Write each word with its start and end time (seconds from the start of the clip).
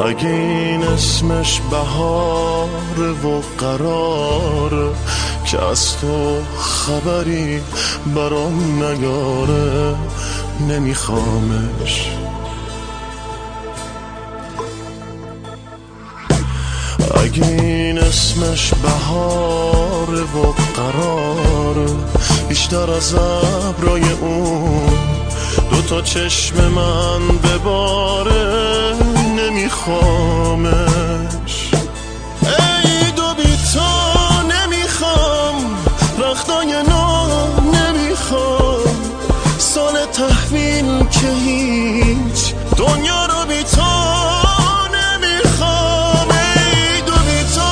اگه 0.00 0.28
این 0.28 0.82
اسمش 0.82 1.60
بهاره 1.70 3.10
و 3.24 3.40
قراره 3.58 4.90
که 5.46 5.62
از 5.62 5.96
تو 5.96 6.38
خبری 6.58 7.60
برام 8.14 8.84
نگاره 8.84 9.94
نمیخوامش. 10.68 12.08
اگه 17.24 17.46
این 17.46 17.98
اسمش 17.98 18.74
بهاره 18.74 20.20
و 20.20 20.52
قراره 20.76 21.92
بیشتر 22.48 22.90
از 22.90 23.14
ابرای 23.14 24.10
اون 24.20 24.88
دو 25.70 25.82
تا 25.82 26.02
چشم 26.02 26.56
من 26.56 27.38
بباره 27.38 29.03
نمیخوامش. 29.64 31.54
ای 32.42 33.10
دو 33.16 33.34
بی 33.34 33.56
تو 33.72 33.80
نمی‌خوام 34.42 35.76
رختای 36.18 36.72
نو 36.88 37.26
نمی‌خوام. 37.72 38.96
سال 39.58 40.06
تحویل 40.12 41.06
که 41.06 41.28
هیچ 41.44 42.54
دنیا 42.76 43.26
رو 43.26 43.46
بی 43.48 43.64
تو 43.64 43.92
نمی‌خوام. 44.96 46.28
ای 46.30 47.00
دو 47.06 47.12
بی 47.12 47.44
تو 47.54 47.70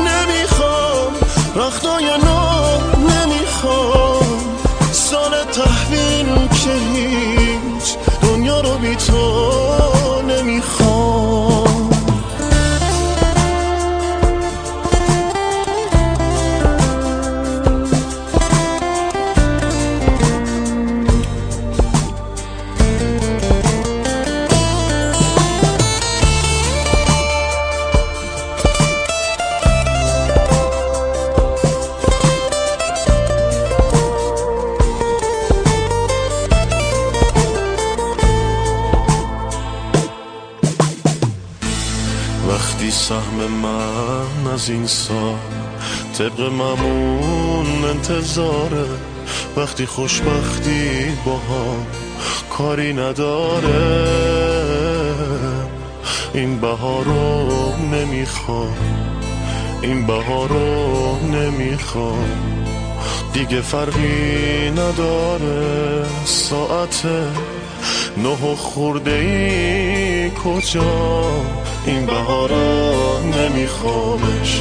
نمی‌خوام 0.00 1.12
رختای 1.56 2.04
نو 2.04 2.40
نمی‌خوام. 3.08 4.38
سال 4.92 5.44
تحویل 5.44 6.48
که 6.48 6.72
هیچ 6.92 7.96
دنیا 8.22 8.60
رو 8.60 8.78
بی 8.78 8.96
تو 8.96 9.67
وقتی 42.58 42.90
سهم 42.90 43.50
من 43.62 44.52
از 44.54 44.70
این 44.70 44.86
سال 44.86 45.38
طبق 46.18 46.40
ممون 46.40 47.84
انتظاره 47.84 48.86
وقتی 49.56 49.86
خوشبختی 49.86 50.90
با 51.24 51.36
هم 51.36 51.86
کاری 52.50 52.92
نداره. 52.92 54.14
این 56.34 56.60
بهار 56.60 57.04
رو 57.04 57.72
نمی‌خوام 57.92 58.76
این 59.82 60.06
بهار 60.06 60.48
رو 60.48 61.16
نمی‌خوام. 61.26 62.28
دیگه 63.32 63.60
فرقی 63.60 64.70
نداره. 64.70 66.04
ساعت 66.24 67.06
نه 68.16 68.56
خورده 68.56 69.10
ای 69.10 70.30
کجا؟ 70.30 71.57
این 71.88 72.06
بهارا 72.06 73.18
نمیخوامش. 73.20 74.60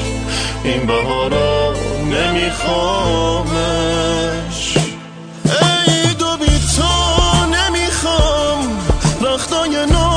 این 0.63 0.85
بهارا 0.85 1.73
نمیخوامش. 2.11 3.57
ای 5.45 6.13
دو 6.13 6.37
بی 6.37 6.59
تو 6.75 6.83
نمی‌خوام 7.45 8.79
رختای 9.21 9.85
نو 9.85 10.09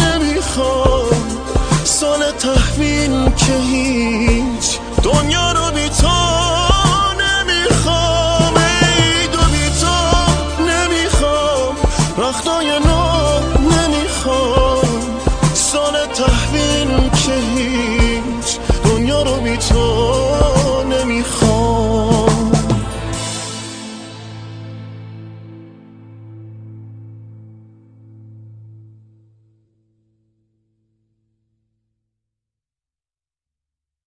نمی‌خوام. 0.00 1.38
سال 1.84 2.30
تحویل 2.30 3.30
که 3.30 3.52
هیچ 3.52 4.78
دنیا 5.02 5.52
رو 5.52 5.70
بی 5.74 5.88
تو 5.88 6.08
نمی‌خوام. 7.22 8.54
ای 8.56 9.26
دو 9.32 9.38
بی 9.52 9.70
تو 9.80 9.96
نمی‌خوام 10.62 11.74
رختای 12.18 12.78
نو 12.78 12.89
ببین 16.60 17.10
که 17.10 17.32
هیچ. 17.56 18.58
دنیا 18.84 19.22
رو 19.22 19.40
بی 19.40 19.56